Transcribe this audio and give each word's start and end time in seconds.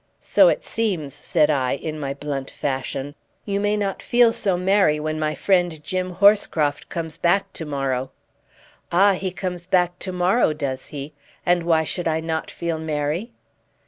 "So 0.23 0.47
it 0.47 0.63
seems!" 0.63 1.13
said 1.13 1.51
I, 1.51 1.73
in 1.75 1.99
my 1.99 2.15
blunt 2.15 2.49
fashion. 2.49 3.13
"You 3.45 3.59
may 3.59 3.77
not 3.77 4.01
feel 4.01 4.33
so 4.33 4.57
merry 4.57 4.99
when 4.99 5.19
my 5.19 5.35
friend 5.35 5.83
Jim 5.83 6.09
Horscroft 6.15 6.89
comes 6.89 7.19
back 7.19 7.53
to 7.53 7.67
morrow." 7.67 8.09
"Ah! 8.91 9.13
he 9.13 9.31
comes 9.31 9.67
back 9.67 9.99
to 9.99 10.11
morrow, 10.11 10.53
does 10.53 10.87
he? 10.87 11.13
And 11.45 11.61
why 11.67 11.83
should 11.83 12.07
I 12.07 12.19
not 12.19 12.49
feel 12.49 12.79
merry? 12.79 13.31